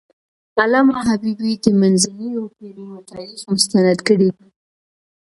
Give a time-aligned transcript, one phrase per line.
[0.61, 4.47] علامه حبيبي د منځنیو پېړیو تاریخ مستند کړی دی.